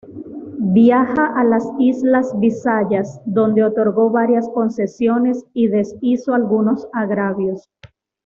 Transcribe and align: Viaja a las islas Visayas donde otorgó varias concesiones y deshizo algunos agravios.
Viaja 0.73 1.27
a 1.39 1.43
las 1.43 1.63
islas 1.77 2.33
Visayas 2.39 3.21
donde 3.23 3.63
otorgó 3.63 4.09
varias 4.09 4.49
concesiones 4.49 5.45
y 5.53 5.67
deshizo 5.67 6.33
algunos 6.33 6.87
agravios. 6.91 7.69